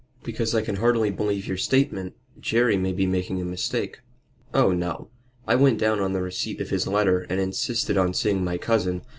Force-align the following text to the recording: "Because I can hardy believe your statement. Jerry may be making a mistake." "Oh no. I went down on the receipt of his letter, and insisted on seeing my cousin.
"Because 0.23 0.55
I 0.55 0.63
can 0.63 0.77
hardy 0.77 1.11
believe 1.11 1.45
your 1.47 1.57
statement. 1.57 2.15
Jerry 2.39 2.75
may 2.75 2.91
be 2.91 3.05
making 3.05 3.39
a 3.39 3.45
mistake." 3.45 3.99
"Oh 4.51 4.71
no. 4.71 5.11
I 5.47 5.53
went 5.55 5.77
down 5.77 5.99
on 5.99 6.13
the 6.13 6.23
receipt 6.23 6.59
of 6.59 6.71
his 6.71 6.87
letter, 6.87 7.27
and 7.29 7.39
insisted 7.39 7.99
on 7.99 8.15
seeing 8.15 8.43
my 8.43 8.57
cousin. 8.57 9.03